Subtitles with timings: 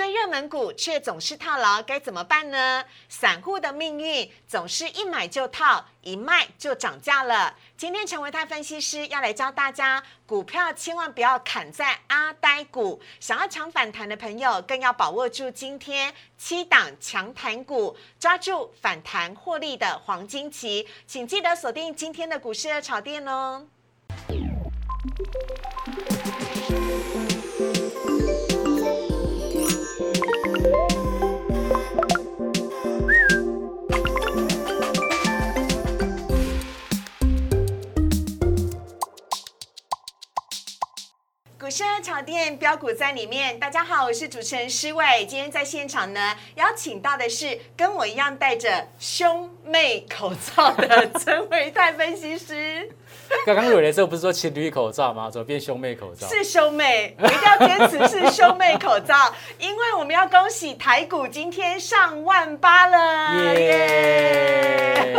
[0.00, 2.82] 追热门股却总是套牢，该怎么办呢？
[3.10, 7.54] 散户的命运总是一买就套，一卖就涨价了。
[7.76, 23.66] 今天陈维泰分析师要来教大家，股票千万不要砍在阿呆股，想要抢反弹的朋友更要把握住今天七档强弹股，抓住反弹获利的黄金期，请记得锁定今天的股市热炒店哦。
[41.70, 45.24] 市炒店标股在里面，大家好，我是主持人施伟。
[45.26, 52.90] 今天在现场呢，邀请到的是跟我一样戴着兄妹口罩的 陈伟泰分析师。
[53.46, 55.30] 刚刚蕊的时候不是说情侣口罩吗？
[55.30, 56.26] 怎么变兄妹口罩？
[56.26, 59.14] 是兄妹，我一定要坚持是兄妹口罩，
[59.58, 65.14] 因为我们要恭喜台股今天上万八了，耶！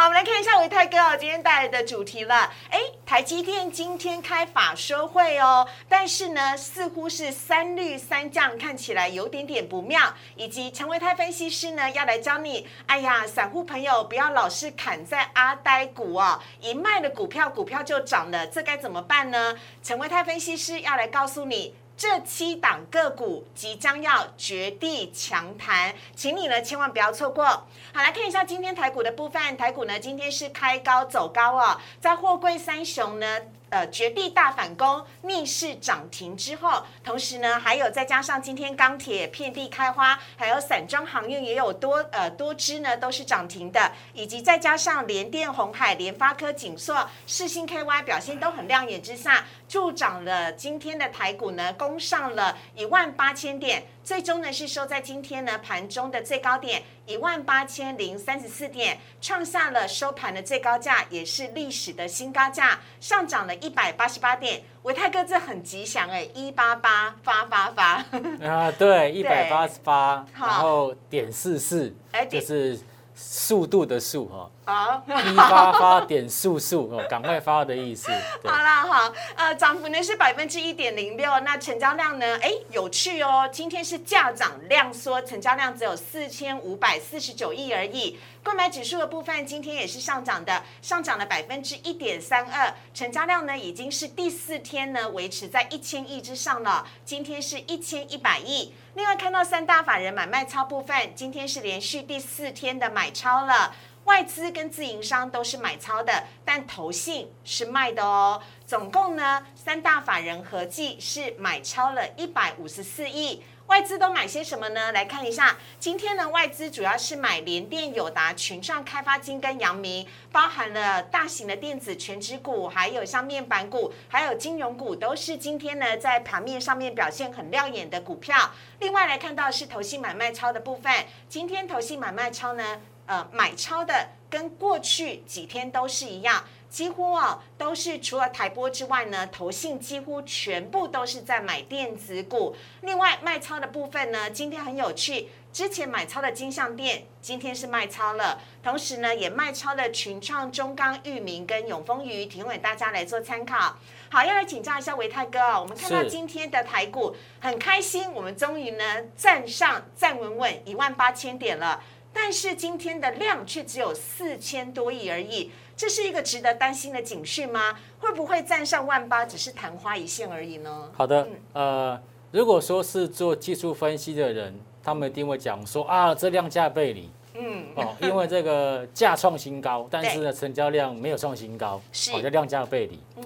[0.00, 2.50] 好，我们来看一下维泰哥哦，今天带来的主题了。
[2.70, 10.00] 哎，台积电今天开法说会哦，但是呢，似乎是三绿三降，看起来有点点不妙。
[10.36, 17.10] 以及陈维泰分析师呢，要来教你，哎呀，散户朋友不要老是砍在阿呆股哦，一卖了。
[17.10, 19.54] 股票股票就涨了，这该怎么办呢？
[19.82, 27.44] 陈维泰分析师要来告诉你，这七档个股即将要绝地强弹，请你呢千万不要错过。
[27.44, 33.26] 好，来看一下今天台股的部分，台股呢今天是开高走高哦，在货柜三雄呢。
[33.70, 53.84] 呃，绝地大反攻，逆势涨停之后，同时呢，还有再加上今天钢铁遍地开花，还有散装航运也有多呃多支呢，都是涨停的，以及再加上联电、红海、联发科、景硕、世星 KY 表现都很亮眼之下，助长了今天的台股呢，攻上了一万八千点。
[54.02, 64.60] 最终呢是收在今天呢盘中的最高点一万八千零三十四点，创下了收盘的最高价，也是历史的新高价，上涨了一百八十八点。
[64.82, 68.04] 维泰哥这很吉祥哎，一八八发发发
[68.44, 72.76] 啊，对，一百八十八，然后点四四，哎，就是。
[73.22, 78.12] 速度的速哈，好，一发发点速速哦，赶快发的意思。
[78.44, 88.16] 好啦，好，呃，涨幅呢是百分之一点零六，那成交量呢，哎，有趣哦，今天是价涨量缩，成交量只有四千五百四十九亿而已。
[88.42, 98.72] 购买指数的部分今天也是上涨的，上涨了百分之一点三二，成交量呢已经是第四天呢维持在一千亿之上了，今天是一千一百亿。
[98.94, 103.74] 另外看到三大法人买卖超部分，今天是连续第四天的买超了，
[104.10, 108.42] 外资跟自营商都是买超的，但投信是卖的哦。
[108.66, 113.40] 总共呢，三大法人合计是买超了一百五十四亿。
[113.68, 114.90] 外资都买些什么呢？
[114.90, 128.50] 来看一下，今天呢，外资主要是买联电、友达、群创、开发金跟阳明，包含了大型的电子全指股，还有像面板股，还有金融股，都是今天呢在盘面上面表现很亮眼的股票。
[128.80, 130.92] 另外来看到是投信买卖超的部分，
[131.28, 136.44] 今天投信买卖超呢，呃，买超的跟过去几天都是一样。
[136.68, 142.54] 几乎啊都是除了台波之外呢，投信几乎全部都是在买电子股。
[142.82, 153.76] 另外卖超的部分呢，今天很有趣，之前买超的金象店今天是卖超了，同时呢也卖超了群创、中钢、域名跟永丰鱼，提供给大家来做参考。
[154.08, 158.84] 好，要来请教一下维泰哥哦，我们看到今天的台股很开心，我们终于呢
[159.16, 161.82] 站上站稳稳一万八千点了，
[162.12, 165.50] 但是今天的量却只有四千多亿而已。
[165.76, 167.74] 这是一个值得担心的警讯吗？
[168.00, 170.90] 会不会站上万八只是昙花一现而已呢？
[170.92, 171.98] 好的，呃，
[172.32, 182.98] 如果说是做技术分析的人，他们一定会讲说啊，这量价背离，嗯，哦，因为这个价创新高， 但是呢，成交量没有创新高，是，叫量价背离。
[183.16, 183.24] 嗯，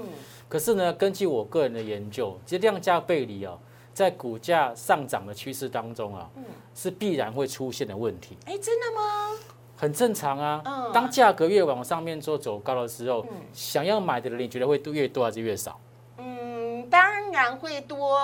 [0.49, 3.59] 可是呢，根据我个人的研究，其实量价背离啊，
[3.95, 6.45] 在股价上涨的趋势当中啊，嗯，
[6.75, 8.37] 是必然会出现的问题。
[8.45, 9.31] 哎，真的吗？
[9.77, 10.63] 很正常啊，
[10.93, 15.79] 当价格越往上面做走高的时候，想要买的人你觉得会越多还是越少？
[16.19, 18.19] 嗯，当然会多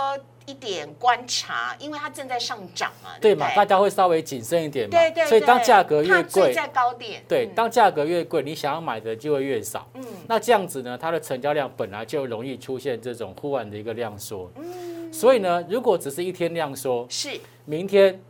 [0.47, 3.11] 一点观察，因为它正在上涨嘛。
[3.21, 4.99] 对嘛，大家会稍微谨慎一点嘛。
[4.99, 5.27] 对对。
[5.27, 7.23] 所以当价格越贵，在高点。
[7.29, 9.89] 对，当价格越贵，你想要买的就会越少。
[9.95, 10.05] 嗯。
[10.27, 14.51] 那这样子呢，它的成交量本来就容易出现这种忽然的一个量缩。
[14.57, 15.13] 嗯。
[15.13, 17.31] 所以呢，如果只是一天量缩，是
[17.65, 18.21] 明天。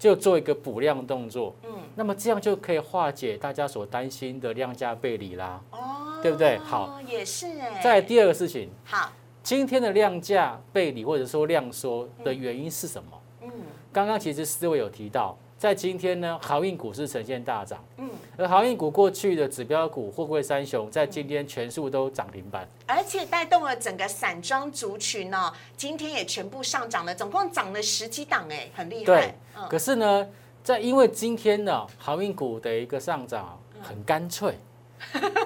[0.00, 6.56] 就做一个补量动作，嗯，那么这样就可以化解大家所担心的量价背离啦，哦，对不对？
[6.56, 7.82] 好，也是哎。
[7.84, 9.12] 再第二个事情，好，
[9.50, 13.20] 今天的量价背离或者说量缩的原因是什么？
[13.42, 13.50] 嗯，
[13.92, 29.04] 刚刚其实思维有提到，在今天呢，航运股是呈现大涨，嗯，而航运股过去的指标股货柜三雄，在今天全数都涨停板，而且带动了整个散装族群哦，今天也全部上涨了，总共涨了十几档，哎，很厉害。
[29.04, 29.34] 对，
[29.68, 30.28] 可是呢，
[30.62, 34.56] 在因为今天呢，航运股的一个上涨很干脆。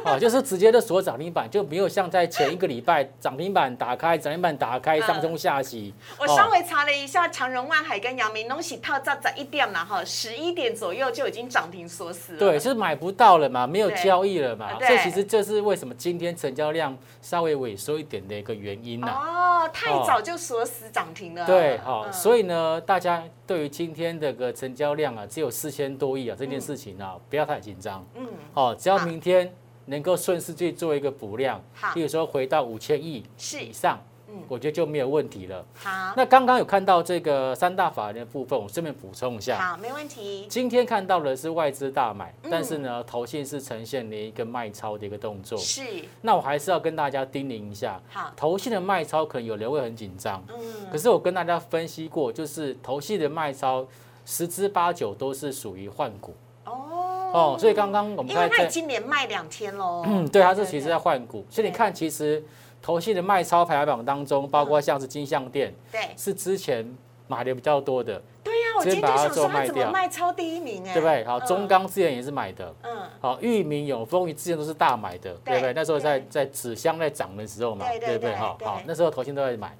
[0.04, 5.92] 哦， 就是直接的锁涨停板，就没有像在前一个礼拜涨停板打开，涨停板打开，上中下洗。
[6.18, 12.38] 我稍微查了一下，长荣、万海跟阳明东西套在在一点了哈，十一点左右就已经涨停锁死了。
[12.38, 14.70] 对，就是买不到了嘛，没有交易了嘛。
[14.80, 19.08] 这其实这是为什么今天成交量稍微萎缩一点的一个原因呢？
[19.08, 21.46] 哦，太早就锁死涨停了。
[21.46, 28.04] 对，好，所以呢，大家对于今天这个成交量啊，只有四千多亿啊，这件事情啊，不要太紧张。
[28.14, 29.52] 嗯，哦，只要明天。
[29.86, 31.62] 能够顺势去做一个补量，
[31.92, 34.13] 比如说回到五千亿以上，嗯，
[34.48, 35.64] 我觉得就没有问题了。
[35.74, 39.58] 好，那刚刚有看到这个三大法人的部分，我顺便补充一下。
[39.58, 40.46] 好，没问题。
[40.48, 45.58] 今天看到的是外资大买，但是呢，投信是呈现了一个卖超的一个动作。
[45.58, 45.82] 是。
[46.22, 53.86] 那我还是要跟大家叮咛一下，好，投信的卖超可能有人会很紧张，嗯，可是我跟大家分析过，就是投信的卖超
[54.24, 56.34] 十之八九都是属于换股。
[56.66, 60.04] 哦，所以刚刚我们看，因为它今年卖两天喽。
[60.06, 62.40] 嗯，对，它是其实在换股，所以你看，其实
[62.84, 66.86] 投信的卖超排行榜当中，包括像是金象店，对，是之前
[67.26, 68.20] 买的比较多的。
[68.42, 71.24] 对呀，我今天就想说它怎么卖超第一名哎，对不对？
[71.24, 75.72] 好，中钢之前也是买的，嗯，好，裕民永丰之前都是大买的，对不对？
[75.72, 78.34] 那时候在在纸箱在涨的时候嘛，对不对？
[78.34, 79.74] 好，好，那时候投信都在买，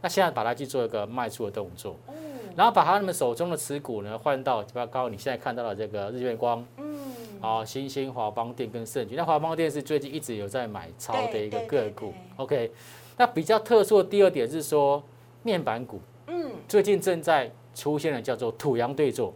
[0.00, 1.96] 那现在把它去做一个卖出的动作。
[2.08, 2.14] 嗯
[2.56, 6.96] 然后把他们手中的持股呢换到比较高，你现在看到的这个日月光，嗯，
[7.44, 12.72] 好，新兴华邦电跟盛举，那华邦电是最近一直有在买超的一个个股，OK。
[13.18, 15.02] 那比较特殊的第二点是说
[15.42, 19.34] 面板股，嗯，最近正在出现的叫做土洋对坐，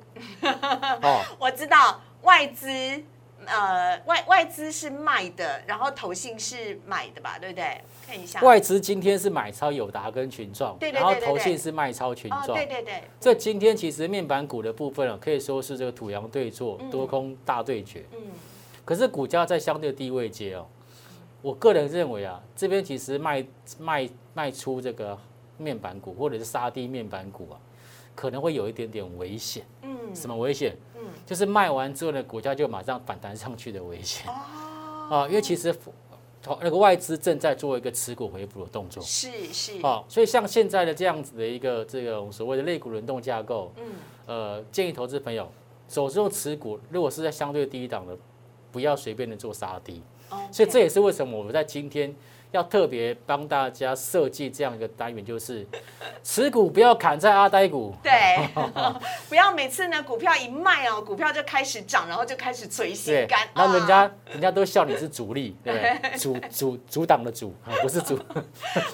[1.02, 2.66] 哦，我知道外资。
[3.48, 7.80] 呃，外外资是卖的，然后投信是买的吧，对不对？
[8.06, 13.02] 看一下，外资今天是买超友达跟群创，对对对，然后投信是卖超群创，对对对。
[13.18, 18.04] 这今天其实面板股的部分啊，可以说是这个土洋对坐，多空大对决。
[18.12, 18.18] 嗯。
[18.84, 20.66] 可是股价在相对低位接哦，
[21.42, 23.44] 我个人认为啊，这边其实卖
[23.78, 25.18] 卖卖出这个
[25.56, 27.60] 面板股或者是杀低面板股啊，
[28.14, 29.64] 可能会有一点点危险。
[29.82, 29.97] 嗯。
[30.14, 30.76] 什么危险？
[30.96, 31.00] 嗯。
[31.26, 34.26] 就是卖完之后呢，股价就马上反弹上去的危险
[35.10, 35.74] 哦， 啊，因为其实
[36.62, 43.84] 那个外资正在做一个持股回补的动作，是是，哦，所以像现在的这样子的一个这个所谓的类股轮动架构，嗯，
[44.24, 45.46] 呃，建议投资朋友
[45.88, 48.16] 手中持股如果是在相对低档的，
[48.72, 50.02] 不要随便的做杀低，
[50.50, 52.14] 所以这也是为什么我们在今天。
[52.50, 55.66] 要特别帮大家设计这样一个单元，就是
[56.24, 58.10] 持股不要砍在阿呆股， 对，
[59.28, 65.78] 不要每次呢股票一卖哦，股票就开始涨，然后就开始垂心肝，那人家人家都笑你是主力，对不
[66.08, 66.18] 对？
[66.18, 68.18] 主主阻挡的主啊，不是主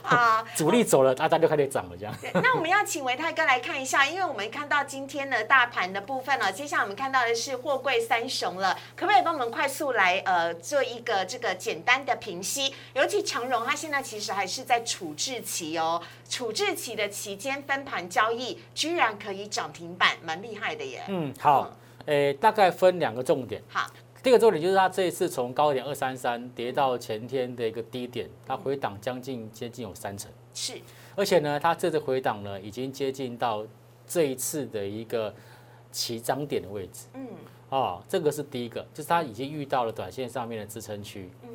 [0.02, 2.14] 啊，主力走了，阿呆就开始涨了，这样。
[2.34, 13.43] 那我们要请维泰哥来看一下，因为我们看到今天的大盘的部分了，接下来我们看到的是货柜三雄了，可不可以帮我们快速来呃做一个这个简单的评析，尤其长。
[13.48, 21.02] 荣，它现在其实还是在处置期哦，处置期的期间分盘交易，居然可以涨停板，蛮厉害的耶。
[21.08, 23.62] 嗯，好，诶，大概分两个重点。
[23.68, 23.90] 好，
[24.22, 30.30] 第一个重点就是它这一次从高点二三三跌到前天的一个低点，它回档将近接近有三成。
[30.54, 30.74] 是，
[31.16, 33.66] 而且呢，它这次回档呢，已经接近到
[34.06, 35.34] 这一次的一个
[35.90, 37.06] 起涨点的位置。
[37.14, 37.26] 嗯，
[37.70, 41.30] 哦，这个是第一个，就是它已经遇到了短线上面的支撑区。
[41.42, 41.48] 嗯。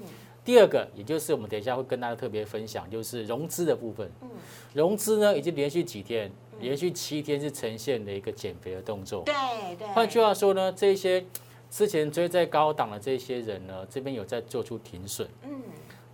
[0.50, 4.12] 第二个，也就是我们等一下会跟大家特别分享，就是融资的部分。
[4.24, 4.30] 嗯，
[4.74, 9.22] 融资呢已经连续几天，连续七天是呈现的一个减肥的动作。
[9.26, 9.36] 对
[9.76, 9.88] 对。
[9.90, 11.24] 换句话说呢，这些
[11.70, 15.30] 之前追在高档的这些人呢，这边有在做出停损。
[15.44, 15.62] 嗯。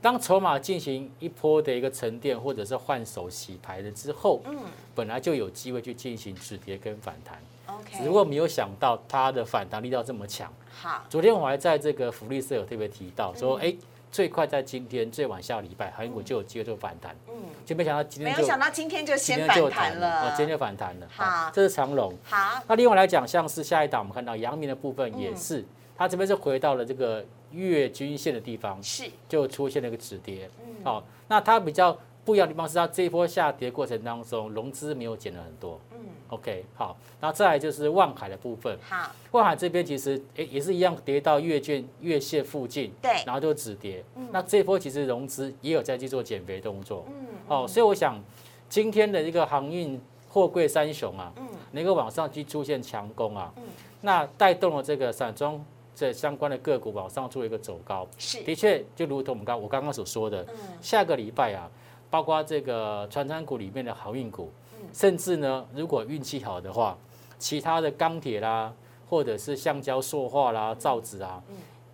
[0.01, 4.57] 当筹码进行一波的一个沉淀，或者是换手洗牌了之后，嗯，
[4.93, 7.41] 本来就有机会去进行止跌跟反弹。
[7.67, 7.99] OK。
[7.99, 10.53] 只不过没有想到它的反弹力道这么强。
[10.69, 11.05] 好。
[11.09, 13.73] 昨天我还在这个福利社有特别提到说，哎。
[14.15, 17.13] 最快在今天，最晚下礼拜，韩国就有机会做反弹。
[17.27, 20.21] 嗯，就没想到今天没有想到今天就先反弹了。
[20.21, 21.07] 哦，今天就反弹了。
[21.11, 22.13] 好，这是长龙。
[22.23, 25.65] 好，那另外来讲，像是下一档，我们看到阳明的部分也是，
[25.97, 30.49] 它这边是回到了这个月均线的地方，是就出现了一个止跌。
[30.65, 35.79] 嗯，好，那它比较不一样的地方是，它这一波下跌过程当中，融资没有减了很多。
[35.91, 38.75] 嗯 OK，好，然后再来就是万海的部分。
[38.81, 44.03] 好，万海这边其实诶也是一样跌到月券月线附近，对，然后就止跌。
[44.15, 47.05] 嗯，那这波其实融资也有在去做减肥动作。
[47.09, 48.19] 嗯，哦，所以我想
[48.67, 53.63] 今天的一个航运货柜三雄啊，嗯，能够往上去出现强攻啊，嗯
[54.01, 55.63] 那带动了这个散装
[55.93, 58.05] 这相关的个股往上做一个走高。
[58.17, 60.43] 是，的确，就如同我们刚我刚刚所说的，
[60.81, 61.69] 下个礼拜啊，
[62.15, 64.49] 包括这个船产股里面的航运股，
[64.93, 66.97] 甚至呢，如果运气好的话，
[67.37, 68.73] 其他的钢铁啦，
[69.09, 71.43] 或者是橡胶、塑化啦、造纸啊。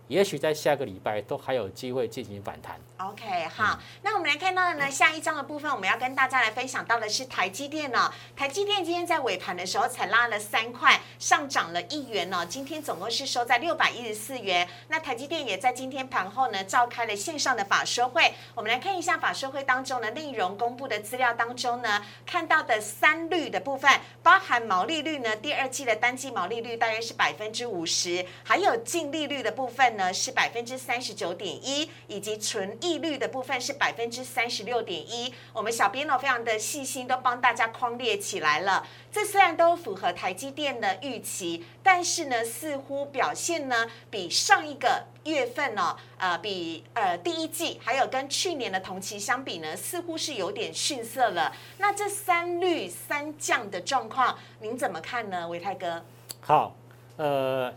[0.08, 2.80] 也许在下个礼拜都还有机会进行反弹。
[3.10, 8.14] OK，好，那我们来看到的呢，下一章的部分，我们要跟大家来分享到的是台积电呢。
[8.36, 12.46] 台积电今天在尾盘的时候才拉了三块，上涨了一元呢。
[12.46, 14.68] 今天总共是收在六百一十四元。
[14.88, 18.34] 那台积电也在今天盘后呢，召开了线上的法说会。
[18.54, 23.90] 我们来看一下法说会当中的内容公布的资料当中呢，看到的三率的部分，
[24.22, 29.82] 包含毛利率呢，第二季的单季毛利率大约是百分之五十，还有净利率的部分。
[29.98, 35.34] 呢是百分之三十九点一，以及纯益利率的部分是百分之三十六点一。
[35.54, 38.86] 我们小编呢非常的细心，都帮大家框列起来了。
[39.10, 51.54] 这虽然都符合台积电的预期，但是呢似乎表现呢比上一个月份呢，呃比呃第一季还有跟去年的同期相比呢，似乎是有点逊色了。
[51.78, 56.04] 那这三率三降的状况，您怎么看呢，维泰哥？
[56.42, 56.76] 好，
[57.16, 57.74] 呃。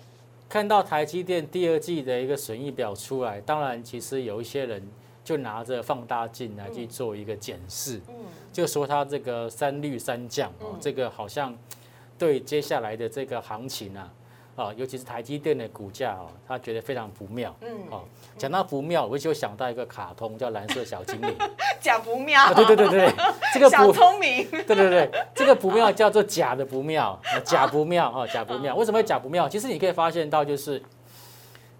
[0.46, 4.80] 看到台积电第二季的一个损益表出来，当然其实有一些人
[5.24, 8.00] 就拿着放大镜来去做一个检视，
[8.52, 11.56] 就说它这个三绿三降哦，这个好像
[12.16, 14.12] 对接下来的这个行情啊。
[14.56, 17.52] 啊，尤其是台积电的股价哦，他觉得非常不妙。
[17.60, 18.04] 嗯，哦，
[18.38, 21.36] 讲到不妙，我就想到一个卡通叫蓝色小精灵。
[21.82, 22.54] 讲不妙。
[22.54, 23.12] 对对对对，
[23.52, 24.48] 这个小聪明。
[24.48, 28.76] 对对对，这个不妙叫做假的不妙，假不妙哈，假不妙。
[28.76, 29.48] 为什么会假不妙？
[29.48, 30.80] 其实你可以发现到，就是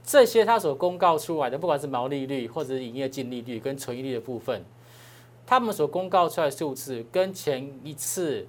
[0.05, 4.63] 这些他所公告出来的，不管是毛利率或者是营业净利率跟存益率的部分，
[5.47, 8.47] 他们所公告出来的数字跟前一次。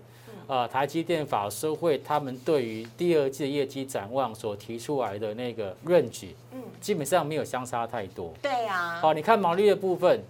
[0.48, 8.32] 呃，台积电法收会他们对于第二季的业绩展望所提出来的那个 range，嗯，基本上没有相差太多。
[8.44, 9.00] 对呀。
[9.02, 10.22] 好，你看毛利率的部分，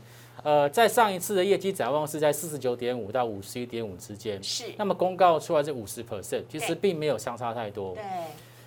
[0.41, 4.41] 呃，在上一次的业绩展望是在四十九点五到五十一点五之间。
[4.41, 4.63] 是。
[4.77, 7.93] 那么公告出来是五十 percent，其实并没有相差太多。
[7.95, 8.03] 对。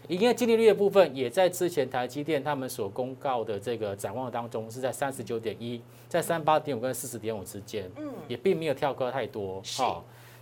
[0.09, 7.91] 营业净利率的部分，也在之前台积电他们所公告的这个展望当中，是在三十九点一，在三八点五跟四十点五之间。
[7.97, 8.13] 嗯。
[8.27, 9.61] 也并没有跳高太多。
[9.63, 9.83] 是。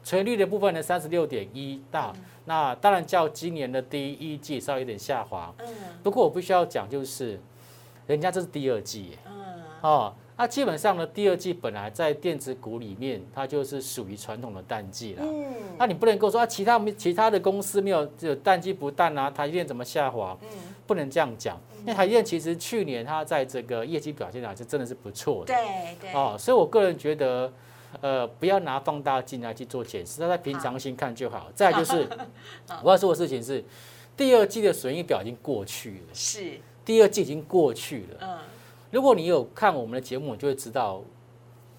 [0.05, 5.53] 存率的部分呢，三十六点一大，那当然较今年的第一季稍微有点下滑。
[5.59, 5.67] 嗯，
[6.01, 7.41] 不过我必须要讲，就是
[8.07, 15.23] 人家这是第二季，嗯，哦，那基本上呢，第二季本来在电子股里面，它就是属于传统的淡季了。
[15.25, 15.45] 嗯，
[15.79, 20.37] 那你不能够说啊，其他其他的公司没有就淡季不淡啊，台积电怎么下滑？
[20.43, 20.49] 嗯，
[20.87, 25.55] 不能这样讲，因为台积电其实去年它在这个业绩表现上是真的是不错的。
[25.55, 26.13] 对对。
[26.13, 27.53] 哦，所以我个人觉得。
[28.03, 31.51] 呃，不要拿放大镜来去做检视，那在平常心看就好。
[31.55, 32.07] 再就是，
[32.83, 33.65] 我要说的事情是，
[34.15, 36.13] 第二季的损益表已经过去了。
[36.13, 38.19] 是，第二季已经过去了。
[38.21, 38.39] 嗯，
[38.91, 41.03] 如果你有看我们的节目，你就会知道，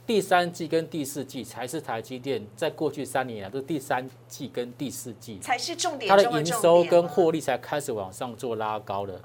[0.06, 9.22] 第三季跟第四季才是台积电在过去三年来，都是第三季跟第四季才是重点，它的营收跟获利才开始往上做拉高的。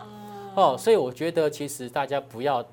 [0.55, 2.65] 哦，所以我觉得其实大家不要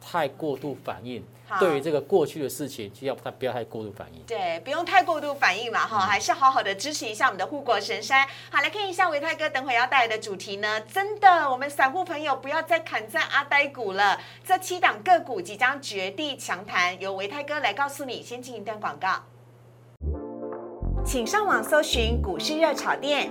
[0.00, 1.22] 太过度反应。
[1.58, 4.22] 对于这个过去的事情，就要他不要太过度反应。
[4.26, 8.26] 对，不用太过度反应嘛，哈，还是好好的支持一下我们的护国神山。
[8.50, 10.80] 好，来看一下维泰哥等会要带来的主题呢。
[10.82, 14.18] 真的，我们散户朋友不要再砍在阿呆股了。
[14.44, 18.22] 这七档个股即将绝地强弹，由维泰哥来告诉你。
[18.22, 19.08] 先进一段广告，
[21.04, 23.30] 请上网搜寻股市热炒店，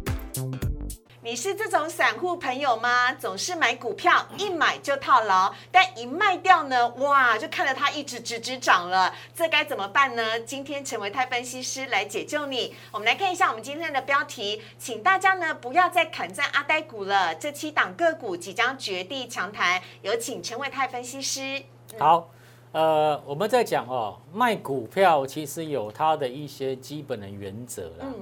[1.23, 3.13] 你是这种散户朋友吗？
[3.13, 10.39] 总是买股票一买就套牢，但一卖掉呢，哇，就看着它一直直直涨了，这该怎么办呢？
[10.39, 12.75] 今天陈维泰分析师来解救你。
[12.91, 21.61] 我们来看一下我们今天的标题，请大家呢不要再砍在阿呆股了，这七档个股即将绝地强谈，有请陈维泰分析师。
[21.99, 22.31] 好。
[22.71, 28.05] 呃，我们在讲哦，卖股票其实有它的一些基本的原则啦。
[28.05, 28.15] 嗯，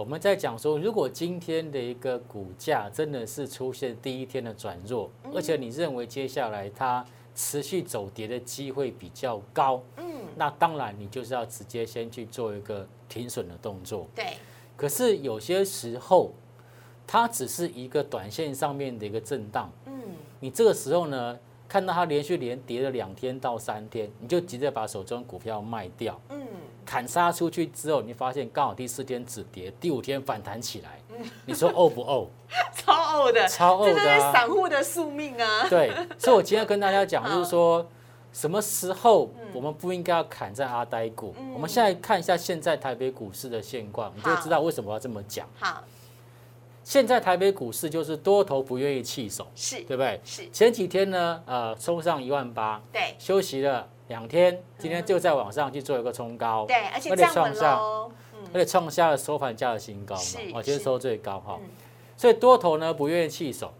[0.00, 7.04] 我们在讲说，如果今天的一个股价真的是出现第一天的转弱，而且你认为接下来它
[7.34, 10.04] 持续走跌的机会比较高，嗯，
[10.36, 14.08] 那当然你就是要直接先去做一个停损的动作。
[14.14, 14.38] 对。
[14.74, 16.32] 可是有些时候，
[17.06, 19.70] 它只是一个短线上面的一个震荡。
[19.84, 19.92] 嗯。
[20.40, 21.38] 你这个时候呢？
[21.68, 26.39] 看到它连续连跌了两天到三天，你就急着把手中股票卖掉，嗯，
[26.90, 32.26] 砍杀出去之后，你发现刚好第四天止跌，第五天反弹起来，嗯， 你说呕不呕？
[32.74, 32.92] 超
[33.28, 35.68] 呕的，超呕的啊这是散户的宿命啊。
[35.68, 37.86] 对，所以我今天跟大家讲， 就是说
[38.32, 41.32] 什么时候我们不应该要砍在阿呆股。
[41.54, 45.46] 我们现在看一下现在台北股市的现况，你就知道为什么要这么讲。
[45.60, 45.84] 好，
[46.82, 50.20] 现在台北股市就是多头不愿意弃守，是，对不对？
[50.24, 58.10] 是，前几天呢，呃，冲上一万八，对，休息了两天，今天就在往上去做一个冲高，对，而且创下喽。
[58.52, 60.22] 而且创下了收盘价的新高嘛，
[60.54, 61.56] 我，今天收最高哈。
[61.62, 61.68] 嗯。
[62.16, 63.72] 所以多头呢不愿意弃守，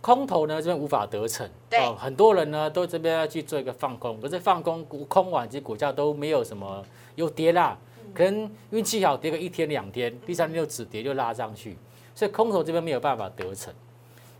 [0.00, 1.78] 空头呢这边无法得逞，对。
[1.78, 7.78] 哦，很多人呢都这边要去做一个放空，可是放空股空完，其实股价都没有什么有跌啦，
[8.12, 11.78] 可能运气好跌个一天两天，第三天就止跌就拉上去，
[12.12, 13.72] 所以空头这边没有办法得逞，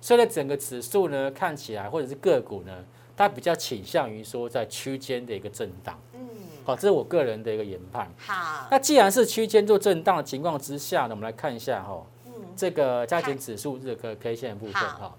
[0.01, 2.73] 所以呢整个指数呢看起来或者是个股呢，
[3.16, 6.21] 它比较倾向于说在区间的一个震荡，嗯，
[6.64, 8.11] 好，这是我个人的一个研判。
[8.16, 15.16] 好，那既然是区间做震荡的情况之下呢，我们来看一下哈、嗯，这个加权指数这个 K 线的部分好哈、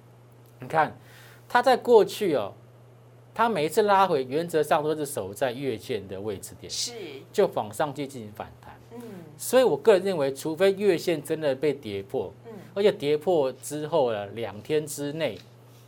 [0.59, 0.97] 你看
[1.47, 2.53] 它在过去哦，
[3.33, 6.93] 它每一次拉回，原则上都是守在月线的位置点，是，
[7.31, 8.73] 就往上去进行反弹。
[8.95, 9.01] 嗯
[9.35, 15.37] 所以我个人认为，除非月线真的被跌破，嗯，而且跌破之后呢，两天之内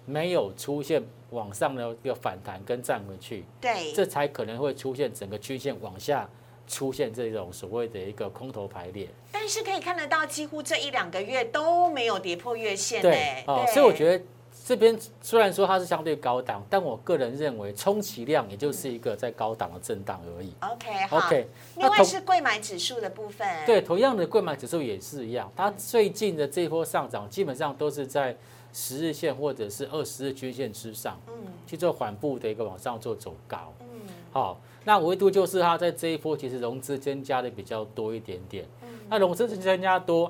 [0.06, 1.02] 没有出现
[1.32, 6.30] 往上的一个反弹跟站回去，对，这才可能会出现整个曲线往下
[6.68, 9.08] 出现这种所谓的一个空头排列。
[9.32, 14.24] 但是可以看得到，几乎这一两个月都没有跌破月线对，哦，所以我觉得
[14.66, 20.54] 这边虽然说它是相对高档，但我个人认为充其量也就是一个在高档的震荡而已。
[20.62, 21.18] OK 好。
[21.18, 28.36] OK，另外是贵买指数的部分，对同样的贵买指数也是一样，它最近的这一波上涨基本上都是在
[28.78, 31.34] 十日线或者是二十日均线之上嗯
[31.66, 33.74] 去做缓步的一个往上做走高。
[33.80, 34.02] 嗯
[34.34, 38.66] 好，那唯独就是它在这一波其实融资增加的比较多一点点。
[38.84, 40.30] 嗯那融资增加多，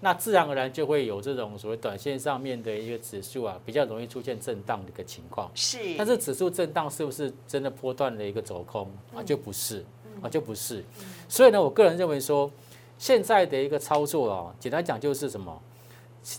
[0.00, 5.48] 那自然而然就会有这种所谓短线上面的一个指数啊，比较容易出现震荡的一个情况。
[5.54, 9.22] 是，但是指数震荡是不是真的波段的一个走空啊？
[9.22, 9.84] 嗯就不是
[10.20, 10.82] 啊，就不是。
[11.28, 12.50] 所以呢，我个人认为说，
[12.98, 15.62] 现在的一个操作啊，简单讲就是什么，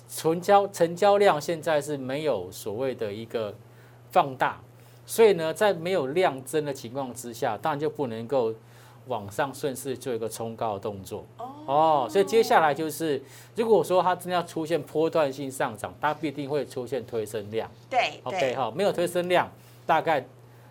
[0.09, 3.53] 成交成交量现在是没有所谓的一个
[4.11, 4.59] 放大，
[5.05, 8.53] 所以呢，在没有量增的情况之下，当然就不能够
[9.07, 11.23] 往上顺势做一个冲高的动作。
[11.67, 13.21] 哦，所以接下来就是，
[13.55, 17.69] 如果说它真的要出现波段性上涨，它必定会出现推升量。
[17.89, 19.47] 对 OK 对，哈，没有推升量，
[19.85, 20.25] 大概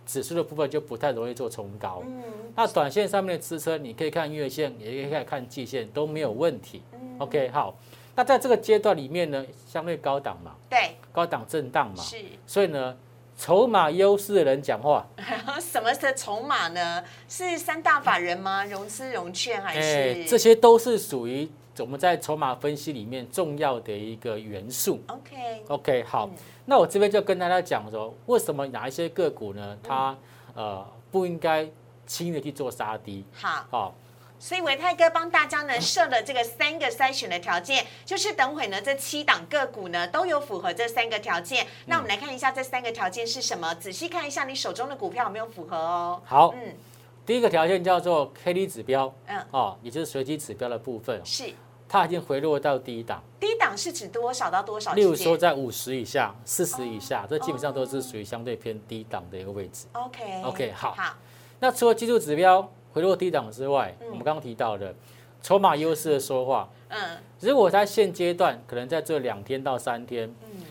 [0.04, 2.02] 指数的部分就不太容易做冲高。
[2.04, 2.22] 嗯
[2.56, 6.82] 那短线上面的支撑，你可以看月线，也可以看季线，都没有问题。
[6.92, 7.74] 嗯 OK，好，
[8.16, 12.16] 那在这个阶段里面呢，相对高档嘛，对高档震荡嘛，是。
[12.46, 12.96] 所以呢，
[13.36, 15.06] 筹码优势的人讲话，
[15.60, 17.02] 什么的筹码呢？
[17.28, 18.64] 是三大法人吗？
[18.64, 20.24] 融资融券还哎，是？
[20.26, 21.48] 这些都是属于
[21.78, 25.00] 我们在筹码分析里面重要的一个元素。
[25.08, 30.16] OK，OK，好，嗯那我这边就跟大家讲说，为什么哪一些个股呢，它
[30.54, 31.68] 呃不应该
[32.06, 33.24] 轻易的去做杀低？
[33.32, 33.66] 好。
[33.70, 33.94] 好，
[34.44, 41.66] 所以维泰哥帮大家呢设了这个三个筛选的条件，就是等会呢这七档个股呢都有符合这三个条件。
[41.86, 46.20] 那我们来看一下这三个条件是什么，仔细看一下你手中的股票有没有符合哦。
[46.26, 46.74] 好，嗯。
[47.24, 51.50] 第一个条件叫做 K D 指标，嗯，哦，也就是随机指标的部分，是。
[51.88, 55.04] 它已经回落到低档，低档是指多少到多少例？
[55.04, 59.86] 如说在五十以下、四十以下，这基本上都是属于相对偏低档的一个位置。
[59.92, 60.92] OK OK，好。
[60.92, 61.14] 好，
[61.60, 64.06] 那除了技术指标回落低档之外，嗯。
[64.08, 64.94] 我们刚刚提到的
[65.42, 67.18] 筹码优势的说话，嗯。
[67.40, 70.62] 如果在现阶段可能在这两天到三天，嗯。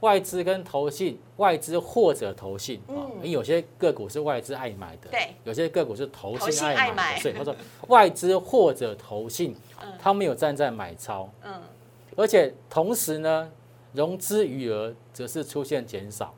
[0.00, 7.14] 外资跟投信，外资或者投信啊，嗯因为有些个股是外资爱买的，对，有些个股是投投信信爱买。
[7.14, 7.54] 的，所以他说
[7.88, 11.54] 外资或者投信嗯，他们有站在买超，嗯。
[12.16, 13.50] 而且同时呢，
[13.94, 16.34] 融资余额则是出现减少，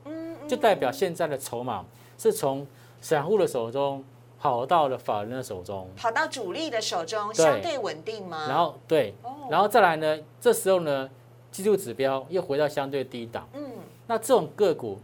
[0.46, 1.84] 就代表现在的筹码
[2.16, 2.64] 是从
[3.00, 4.04] 散户的手中
[4.46, 7.44] 跑到了法人的手中，跑到主力的手中，对。
[7.44, 8.46] 相对稳定吗？
[8.48, 9.34] 然后对，哦。
[9.50, 11.10] 然后再来呢，这时候呢，
[11.50, 13.48] 技术指标又回到相对低档。
[13.54, 13.60] 嗯。
[14.06, 15.00] 那这种个股，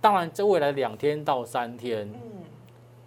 [0.00, 2.42] 当然在未来两天到三天，嗯。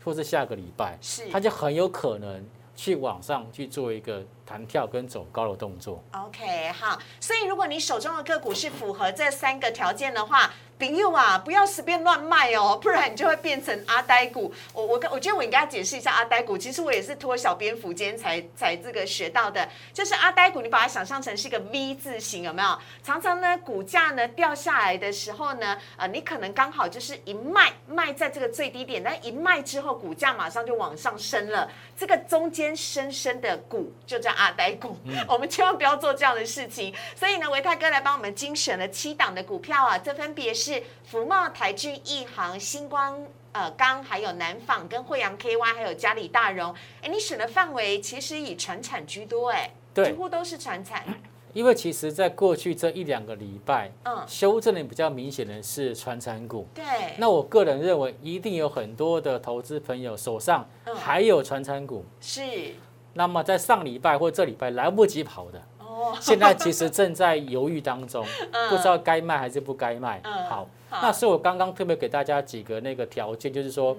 [0.05, 1.27] 或是下个礼拜，是。
[1.31, 6.03] 它就很有可能去往上去做一个弹跳跟走高的动作。
[6.11, 14.51] OK，好，所以如果你手中的个股是符合这三个条件的话，朋友啊，不要随便乱卖哦， 不然你就会变成阿呆股。
[14.73, 22.79] 我我跟我觉得我应该解释一下阿呆股，其实我也是托小蝙蝠今天才才这个学到的，就是阿呆股，你把它想象成是一个 V 字形，有没有？
[23.03, 31.69] 常常呢，股价呢掉下来的时候呢，呃，你可能刚好就是一卖卖在这个最低点，但一卖之后，股价马上就往上升了。
[31.95, 34.95] 这个中间深深的股就叫阿呆股，
[35.27, 36.93] 我们千万不要做这样的事情。
[37.13, 43.21] 所以呢，维泰哥来帮我们精选了七档的股票啊，这分别是福茂、台骏、亿航、星光。
[43.51, 46.71] 呃，钢还有南纺跟惠阳 KY，还有嘉里大荣，
[47.01, 51.03] 哎，你选的范围其实以船产居多，哎，对，几乎都是船产。
[51.51, 56.67] 因为其实，在过去这一两个礼拜，嗯，修正的比较明显的是船产股。
[56.75, 56.85] 对。
[57.17, 62.05] 那我个人认为，一定有很多的投资朋友手上还有船产股。
[62.21, 62.75] 是。
[63.13, 68.25] 那么在上礼拜或这礼拜来不及跑的，哦，现在其实正在犹豫当中，
[68.69, 70.21] 不知道该卖还是不该卖。
[70.23, 70.45] 嗯。
[70.45, 70.69] 好。
[70.91, 73.95] 那所以我刚刚特别给大家几个那个条件，就是说，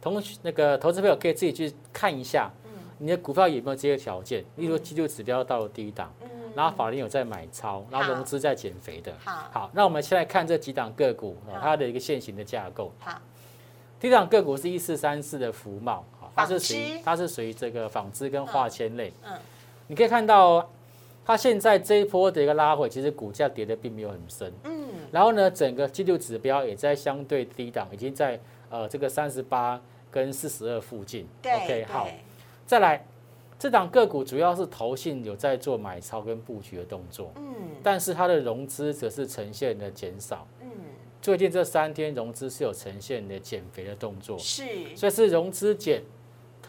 [0.00, 2.50] 同那个投资朋友可以自己去看一下，
[2.96, 6.10] 你的股票有没有这些条件，例如技术指标到了低档，
[6.54, 9.12] 然后法人有在买超，然后融资在减肥的。
[9.22, 12.90] 好，那我们先来看这几档个股它的一个现行的架构。
[12.98, 13.20] 好，
[14.00, 16.02] 第一档个股是一四三四的福茂，
[16.34, 19.12] 它是属于它是属于这个纺织跟化纤类。
[19.24, 19.32] 嗯，
[19.86, 20.70] 你可以看到
[21.24, 24.52] 它现在这一波的一个拉回，其实股价跌的并没有很深。
[24.64, 24.88] 嗯。
[25.12, 28.38] 然后呢，整个季度指标也在相对低档，已经在
[28.70, 31.26] 呃这个三十八跟四十二附近。
[31.44, 32.08] OK，好，
[32.64, 33.04] 再来，
[33.58, 37.32] 这档个股主要是投信有在做买超跟布局的动作。
[37.36, 37.44] 嗯。
[37.82, 40.46] 但是它的融资则是呈现的减少。
[40.60, 40.68] 嗯。
[41.20, 44.38] 最近这三天融资是有呈现的减肥的动作。
[44.38, 44.64] 是。
[44.94, 46.02] 所以是融资减，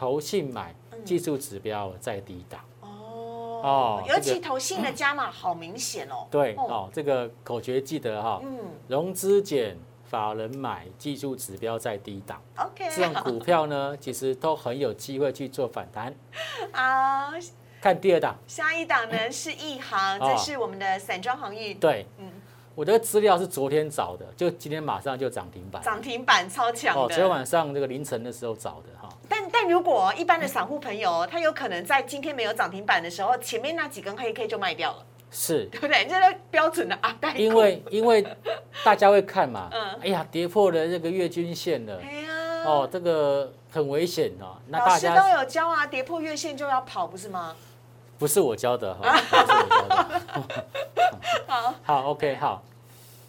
[0.01, 0.73] 投信买，
[1.05, 2.59] 技术指标在低档。
[2.81, 6.25] 哦，尤其投信的加码好明显哦。
[6.31, 8.41] 对，哦，这个口诀记得哈。
[8.41, 8.57] 嗯。
[8.87, 12.41] 融资减，法人买，技术指标在低档。
[12.57, 12.89] OK。
[12.89, 16.11] 这种股票呢， 其实都很有机会去做反弹。
[16.73, 17.31] 啊。
[17.79, 18.35] 看第二档。
[18.47, 21.77] 下一档呢是一行，这是我们的散装航运。
[21.77, 22.07] 对。
[22.17, 22.27] 嗯。
[22.73, 25.83] 我的资料是昨天找的，就今天马上就涨停板。
[25.83, 27.01] 涨停板超强的。
[27.03, 29.00] 哦，昨天晚上这个凌晨的时候找的哈。
[29.31, 36.05] 但但如果一般的散户朋友，他有可能在今天没有涨停板的时候，前面那几根黑 K 就卖掉了，是， 对不对？
[36.05, 38.25] 这是标准的啊，因为因为
[38.83, 44.57] 大家会看嘛，嗯，哎呀，跌破了这个月均线了，哎呀，哦，这个很危险哦。
[44.67, 47.55] 那大家都有教啊，跌破月线就要跑，不是吗？
[48.19, 50.21] 不是我教的哈， 不是我教的。
[51.47, 52.61] 好，好，OK，好。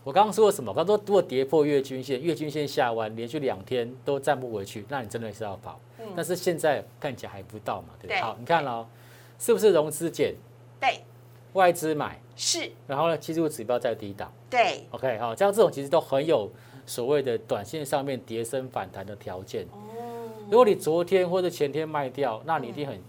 [0.05, 0.71] 我刚刚说了什么？
[0.71, 5.79] 我刚说如果跌破月均线，月均线下弯，连续两天都站不回去，那你真的是要跑。
[5.99, 6.07] 嗯。
[6.17, 8.21] 但是现在看起来还不到嘛，对不对？
[8.21, 8.87] 好，你看喽，
[9.39, 10.35] 是不是融资减？
[10.81, 11.01] 对。
[11.53, 12.73] 外资买是。
[12.87, 14.33] 然后呢，技术指标在低档。
[14.51, 14.85] 对。
[14.91, 16.51] OK，好，像这种其实都很有
[16.85, 19.65] 所谓的短线上面跌升反弹的条件。
[19.67, 19.79] 哦。
[20.51, 23.01] 如果你昨天或者前天卖掉，那你一定很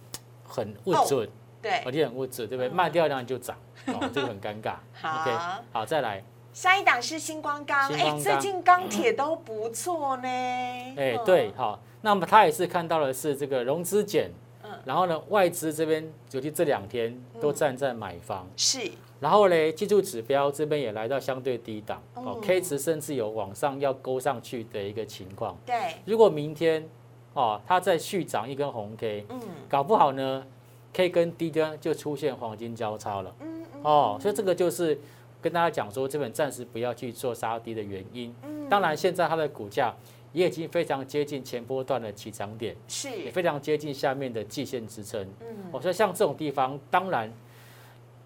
[0.46, 1.28] 很不准。
[1.60, 1.82] 对。
[1.88, 2.70] 一定很不准，对不对？
[2.70, 4.76] 卖掉然后就涨，哦，这个很尴尬。
[5.02, 5.64] 好。
[5.72, 6.24] 好，再来。
[6.54, 10.28] 下一档是星光钢，哎，最近钢铁都不错呢。
[10.28, 25.58] 哎，对，好，那么他也是看到的是这个融资减，嗯，然后呢，外资这边尤其这两天都站在买方，是，然后呢，技术指标这边也来到相对低档，哦，K 值甚至有往上要勾上去的一个情况。
[25.66, 26.88] 对，如果明天
[27.34, 30.46] 哦，它再续涨一根红 K，嗯，搞不好呢
[30.94, 35.00] ，K 跟低端就出现黄金交叉了，嗯嗯，哦，所以这个就是。
[35.44, 38.34] 跟大家讲说，这本暂时不要去做杀低的原因。
[38.44, 39.94] 嗯，当然现在它的股价
[40.32, 45.22] 也已经非常接近前波段的起涨点，是，也非常接近下面的季线支撑。
[45.42, 47.30] 嗯，我说像这种地方，当然，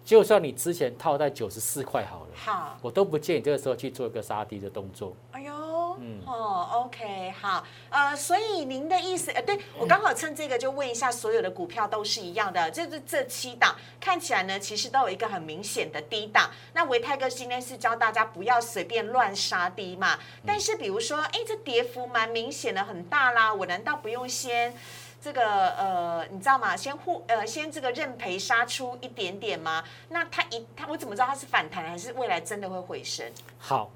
[0.04, 5.12] 就算你之前套在九十四块好了，好，我都不建议这个时候去做一个杀低的动作。
[5.32, 5.67] 哎呦。
[6.00, 16.50] 嗯哦，OK，好，呃，所以您的意思，呃，对我刚好趁这个就问一下，所有的股票都是一样的，就是这七档看起来呢，其实都有一个很明显的低档。
[16.74, 24.74] 那维泰哥今天是教大家不要随便乱杀低嘛，但是比如说，哎，这跌幅蛮明显的，很大啦，我难道不用先
[25.20, 26.76] 这个呃，你知道吗？
[26.76, 29.82] 先互呃，先这个认赔杀出一点点吗？
[30.10, 33.26] 那它一它我怎么知道它是反弹还是未来真的会回升？
[33.58, 33.90] 好。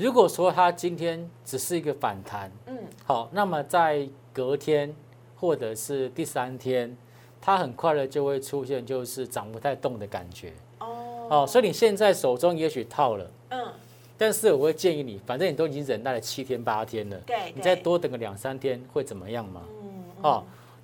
[0.00, 4.90] 如果说它今天只是一个反弹，嗯，好，那么在隔天
[5.36, 6.96] 或者是第三天，
[7.38, 13.68] 它很快的就会出现就是涨不太动的感觉，哦，哦，所以你现在手中也许套了，嗯，
[14.16, 19.60] 但是我会建议你，反正你都已经忍耐了七天八天了，对，你再多等个两三天会怎么样嘛？
[19.82, 20.42] 嗯，哦。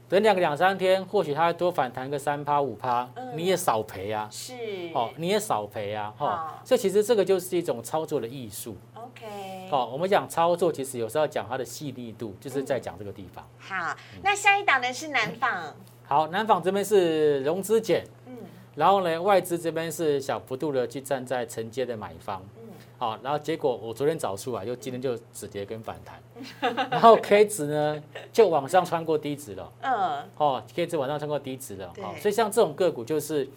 [0.08, 4.28] 等两个两三天，或许它多反弹个三趴五趴，你也少赔啊。
[4.30, 4.52] 是，
[4.94, 6.14] 哦，你也少赔啊。
[6.16, 8.76] 哈，所以其实这个就是一种操作的艺术。
[9.06, 9.68] OK。
[9.70, 13.46] 哦，我们讲操作，其实有时候要讲它的细腻度，就是在讲这个地方。
[13.58, 15.74] 好，那下一档呢是南纺。
[16.04, 18.36] 好，南纺这边是融资减，嗯，
[18.76, 26.22] 然后呢外资这边是小幅度的去站在承接的买方，嗯，好，然后结果我昨天找出来，又今天就止跌跟反弹，
[26.90, 28.00] 然后 K 值呢
[28.32, 33.48] 就往上穿过低值了，嗯，哦，K 值往上穿过低值了，好，所以像这种个股就是，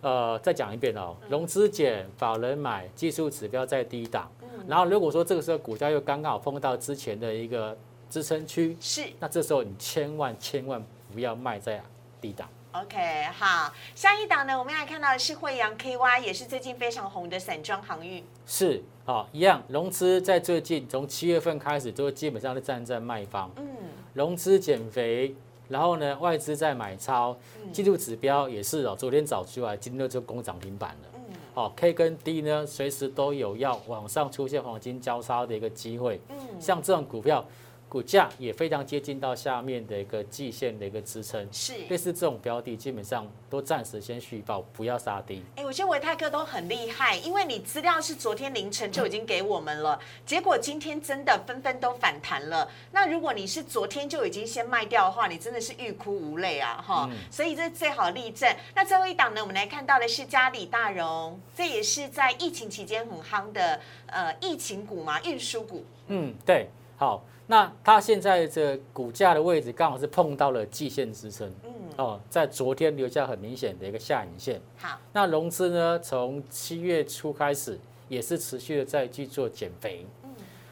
[0.00, 4.28] 呃，再讲一遍哦，融资减，法人买，技术指标在低档，
[4.66, 7.76] 然后如果说这个时候股价又刚刚好碰到之前的一个
[8.10, 11.82] 支撑区，是，那这时候你千万千万不要卖在
[12.20, 12.48] 低档。
[12.72, 18.22] OK，好，下一档呢，我们来看到的是惠阳 KY，也是最近非常红的散装航运。
[18.46, 23.50] 是，好，一样，融资在最近从七月份开始，都基本上是站在卖方。
[23.56, 23.64] 嗯，
[24.12, 25.34] 融资减肥，
[25.68, 27.36] 然后呢，外资在买超，
[27.72, 31.17] 季度指标也是哦，昨天早出来，今天就攻涨停板了。
[31.58, 36.20] 嗯，好，K 跟 D 呢，随时都有要往上出现黄金交叉的一个机会。
[36.28, 37.44] 嗯，像这种股票。
[37.88, 45.42] 股价也非常接近到下面的一个季线的一个支撑，是类似这种标的，基本上都暂时先续报，不要杀低。
[45.56, 52.70] 哎，我觉得维泰哥都很厉害，因为你资料是昨天凌晨就已经给我们了，结果今天真的纷纷都反弹了。
[52.92, 56.84] 那如果你是昨天就已经先卖掉的话，你真的是欲哭无泪啊！
[56.86, 58.54] 哈，所以这是最好例证。
[58.74, 65.86] 那最后一档呢，我们来看到的是嘉里大荣，这也是在疫情期间很夯的呃疫情股嘛，运输股。
[66.08, 67.24] 嗯，对，好。
[67.50, 74.60] 那它现在这股价的位置刚好是碰到了季线支撑，嗯，哦，在昨天留下很明显的一个下影线。
[74.76, 80.30] 好，那融资呢，从七月初开始也是持续的在去做减肥，嗯，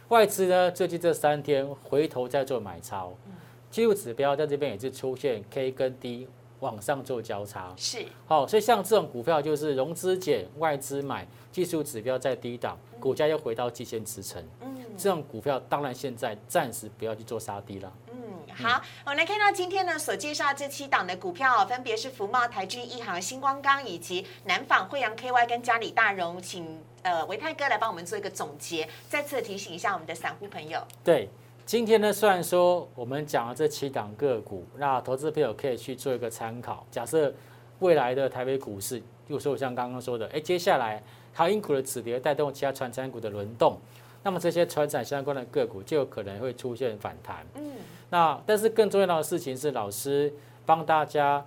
[0.09, 3.33] 外资呢最近这三天回头在做买超，嗯，
[3.71, 6.29] 技术指标在这边也是出现 K 跟 D
[6.61, 14.75] 往上做交叉，是，好，所以像这种股票就是融资减，外资买，技术指标在低档，股价又回到季线支撑，嗯。
[14.99, 17.92] 这种股票当然现在暂时不要去做杀低了。
[18.11, 18.16] 嗯，
[18.53, 30.83] 好，我们来看到今天呢所介绍这七档的股票，分别是福茂、台军、一航、星光钢以及南纺、惠阳 KY 跟嘉里大荣，请呃维泰哥来帮我们做一个总结，再次提醒一下我们的散户朋友。
[31.05, 31.29] 对，
[31.64, 36.85] 今天呢虽然说我们讲了这七档个股，那投资朋友可以去做一个参考。
[36.90, 37.33] 假设
[37.81, 41.03] 未来的台北股市，如说像刚刚说的，哎，接下来
[41.37, 43.79] 航运股的止跌带动其他船产股的轮动。
[44.22, 47.46] 那么这些船产相关的个股就有可能会出现反弹。
[47.55, 47.72] 嗯，
[48.11, 50.33] 那但是更重要的事情是，老师
[50.64, 51.44] 帮大家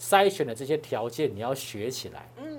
[0.00, 2.28] 筛选的这些条件，你要学起来。
[2.38, 2.58] 嗯，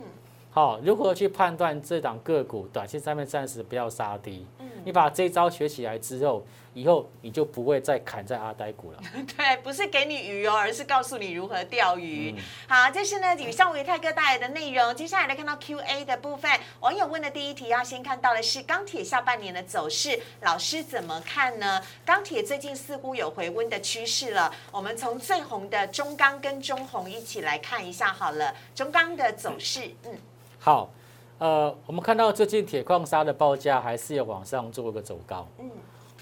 [0.51, 4.45] 好，如何去判断这档个股短期上面暂时不要杀低？
[4.59, 6.43] 嗯，你把这一招学起来之后。
[6.77, 8.99] 以后你就不会再砍在阿呆股了。
[9.35, 12.35] 对，不是给你鱼哦，而是告诉你如何钓鱼。
[12.69, 14.93] 好，这是呢以上维泰哥带来的内容。
[14.95, 21.81] 接下来来看到 Q&A 的部分，网友问的第一题要先看到的是钢铁下半年的走势，老师怎么看呢？
[22.05, 24.53] 钢铁最近似乎有回温的趋势了。
[24.71, 28.53] 我们从最红的中钢跟中红一起来看一下好了。
[28.75, 30.15] 中钢的走势，嗯，
[30.59, 30.91] 好，
[31.39, 35.71] 呃，我们看到最近铁矿砂的报价还是有往上做一个走高，嗯。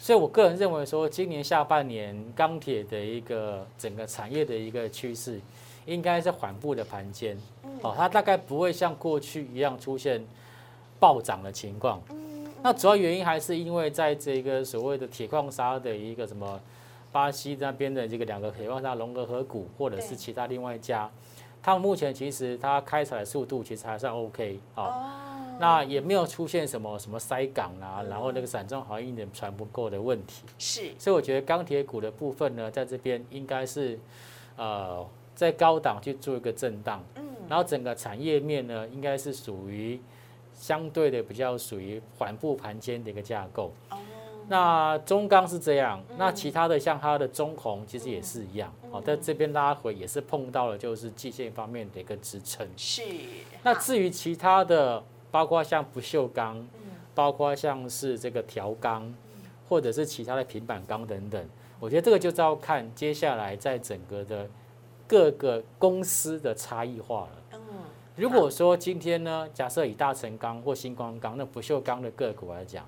[0.05, 5.41] 所以，我个人认为说，今年下半年钢铁的一个整个产业的一个趋势，
[5.87, 7.35] 应该是缓步的盘间，
[7.81, 10.23] 哦，它大概不会像过去一样出现
[10.99, 11.99] 暴涨的情况。
[12.61, 16.59] 那主要原因还是因为在这个所谓的铁矿砂的一个什么
[17.11, 21.09] 巴西那边的这个两个铁矿砂龙格河谷，或者是其他另外一家，
[21.63, 25.24] 他们目前其实它开采的速度其实还算 OK 啊。
[25.57, 30.43] 那也没有出现什么什么塞港啊，然后那个散装航运的船不够的问题。
[30.57, 33.97] 是，所以我觉得钢铁股的部分呢，在这边应该是，
[34.57, 37.01] 呃，在高档去做一个震荡。
[37.15, 37.23] 嗯。
[37.47, 39.99] 然后整个产业面呢，应该是属于
[40.53, 43.71] 相对的比较属于缓步盘间的一个架构。
[43.89, 43.97] 哦。
[44.49, 48.73] 那中钢是这样，那其他的像它的中红其实也是一样。
[48.91, 52.67] 哦，在这边拉回也是碰到了就是季线方面的一个支撑。
[52.75, 53.01] 是。
[53.63, 55.01] 那至于其他的。
[55.35, 56.65] 包括像不锈钢，
[57.13, 59.13] 包括像是这个条钢，
[59.67, 61.45] 或者是其他的平板钢等等，
[61.77, 64.47] 我觉得这个就要看接下来在整个的
[65.05, 67.59] 各个公司的差异化了。
[68.15, 72.85] 如果说今天呢，假设以大成钢或星光钢那不锈钢的个股来讲，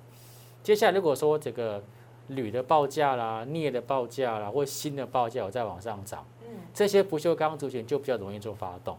[0.64, 1.84] 接下来如果说这个
[2.28, 6.26] 铝的报价啦、镍的报价啦，或新的报价有在往上涨，
[6.74, 8.98] 这些不锈钢族群就比较容易做发动。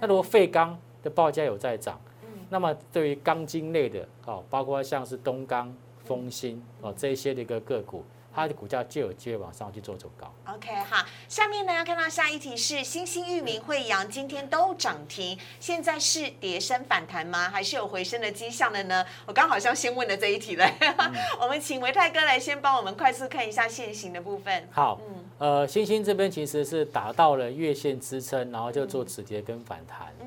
[0.00, 2.00] 那如果废钢的报价有在涨，
[2.48, 10.32] 那么对于钢筋类的，哦，包括像是东钢、丰兴哦这一些的一个个股，它的股价就有机会往上去做走高。
[10.46, 17.50] OK，好，下面呢要看到下一题是新兴域名、惠阳今天都涨停，现在是跌升反弹吗？
[17.50, 19.04] 还是有回升的迹象的呢？
[19.26, 20.66] 我刚好像先问了这一题了，
[21.40, 24.68] 我们请维泰哥来先帮我们快速看一下现行的部分。
[24.70, 30.08] 好，嗯，呃，星星这边其实是达到了月线支撑，然后就做止跌跟反弹。
[30.20, 30.26] 嗯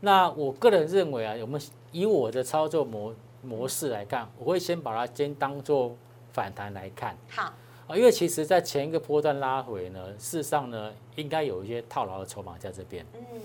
[0.00, 5.96] 那我个人认为啊，我们以我的操作模模式来看，我会先把它先当做
[6.32, 7.16] 反弹来看。
[7.28, 7.52] 好，
[7.88, 13.04] 啊，因为其实在前一个波段拉回呢，事实上呢，应该有一些套牢的筹码在这边。
[13.14, 13.40] 嗯，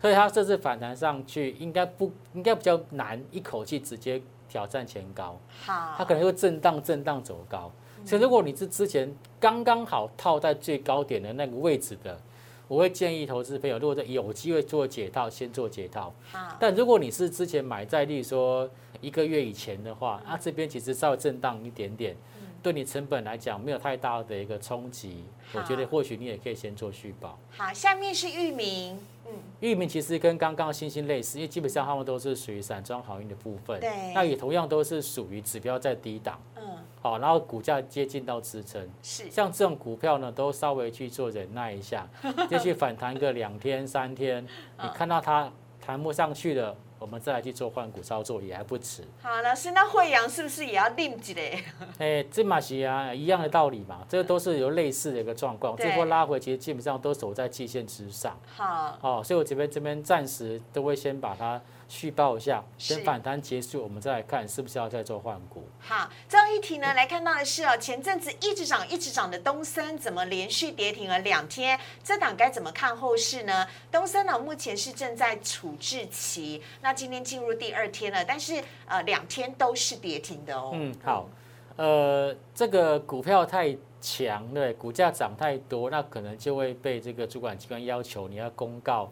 [0.00, 7.70] 所以它这次反弹上去，应该不应该比较难一口气直接挑战前高，好，它可能会震荡震荡走高。
[8.04, 12.18] 所以如果你是之前刚刚好套在最高点的那个位置的，
[12.66, 16.12] 我会建议投资朋友，如果在有机会做解套，先做解套。
[16.30, 18.68] 好，但如果你是之前买在，例如说
[19.00, 22.16] 一个月以前的话，那这边其实稍微震荡一点点，
[22.62, 27.38] 对你成本来讲没有太大的一个冲击，我觉得或许你也可以先做续保。
[27.50, 34.12] 好，下面是域名，嗯，域名其实跟刚刚星星类似，因为基本上他们都是属于散装航运的部分，对。
[34.14, 36.59] 那也同样都是属于指标在低档，嗯，
[37.02, 38.86] 好，然后股价接近到支撑。
[39.02, 42.06] 是，像这种股票呢，都稍微去做忍耐一下，
[42.48, 44.46] 继续反弹个两天三天，
[44.82, 49.02] 你看到它弹不上去了，我们再来去做换股操作也还不迟。
[49.22, 51.64] 好，老师，那惠阳是不是也要定几嘞？
[51.98, 55.74] 哎，这马西啊，一样的道理嘛，这个都是有类似的一个状况。
[55.74, 61.58] 对这波拉回其实基本上都守在季线之上，好，哦，所以我这边这边暂时都会先把它
[61.90, 65.64] 续报一下，先反弹结束，我们再来看是不是要再做换股。
[65.80, 71.78] 好，最后一题呢，来看到的是哦，前阵子一直涨一直涨的东森，怎么连续跌停了两天？
[72.04, 73.66] 这档该怎么看后市呢？
[73.90, 80.70] 东森呢，目前是正在处置期，那今天进入第二天了，但是呃，两天都是跌停的哦。
[80.72, 81.28] 嗯，好，
[81.74, 89.10] 呃，这个股票太强，对，股价涨太多，那可能就会被这个主管机关要求你要公告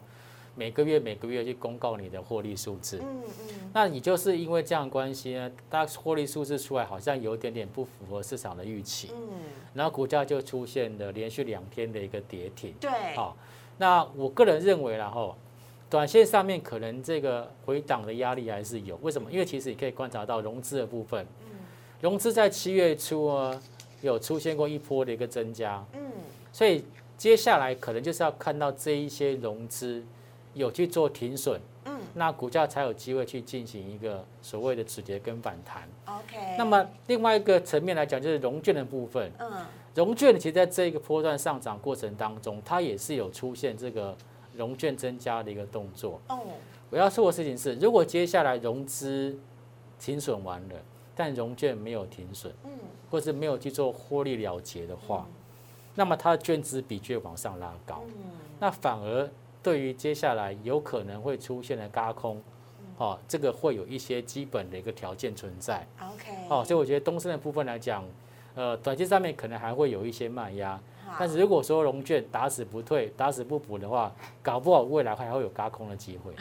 [0.55, 2.97] 每个月每个月去公告你的获利数字。
[2.97, 9.29] 嗯嗯，那你就是因为这样关系呢，它获利数字出来好像有点点不符合市场的预期，嗯，
[9.73, 12.73] 然后股价就出现了连续两天的一个跌停。
[12.79, 13.37] 对，好，
[13.77, 15.35] 那我个人认为然后，
[15.89, 18.97] 短线上面可能这个回档的压力还是有。
[19.01, 19.31] 为什么？
[19.31, 21.25] 因为其实你可以观察到融资的部分，
[22.01, 23.59] 融资在七月初啊
[24.01, 26.01] 有出现过一波的一个增加，嗯，
[26.51, 26.83] 所以
[27.17, 30.03] 接下来可能就是要看到这一些融资
[30.59, 35.87] 有去做停损，嗯，那股价才有机会去进行一个所谓的止跌跟反弹。
[36.05, 39.31] OK，那么另外一个层面来讲，就是融券的部分。
[39.39, 44.13] 嗯，融券其实在这个波段上涨过程当中，它也是有出现这个
[44.53, 46.19] 融券增加的一个动作。
[46.27, 46.39] 哦，
[46.89, 49.39] 我要说的事情是，如果接下来融资
[49.97, 50.75] 停损完了，
[51.15, 52.71] 但融券没有停损，嗯，
[53.09, 55.25] 或是没有去做获利了结的话，
[55.95, 58.23] 那么它的券资比就会往上拉高，嗯，
[58.59, 59.29] 那反而
[59.61, 62.41] 对于接下来有可能会出现的高空，
[62.97, 65.85] 哦，这个会有一些基本的一个条件存在。
[66.01, 68.03] OK，哦，所以我觉得东升的部分来讲，
[68.55, 70.81] 呃，短期上面可能还会有一些卖压，好
[71.17, 74.11] 但是如果说融券打死不退、打死不补的话，
[74.43, 76.33] 搞不好未来还会有嘎空的机会。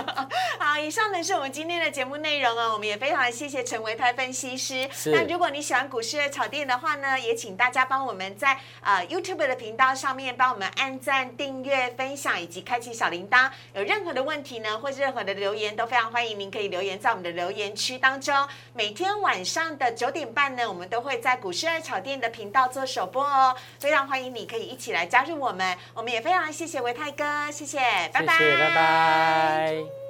[0.58, 2.72] 好，以上呢是我们今天的节目内容哦。
[2.72, 4.88] 我们也非常谢谢陈维泰分析师。
[5.06, 13.50] 那如果你喜欢股市的炒店的话呢，也请大家帮我们在呃 YouTube 的频道上面帮我们按赞、订阅、分享以及开启小铃铛。
[13.74, 18.34] 有任何的问题呢，或是任何的留言，都非常欢迎您可以留言在我们的留言区当中。
[18.72, 25.76] 每天晚上的九点半呢，我们都会在股市二炒店的频道做首播哦，非常欢迎你可以一起来加入我们。
[25.92, 27.78] 我们也非常谢谢维泰哥，谢谢，
[28.14, 30.05] 拜拜，谢谢，拜拜。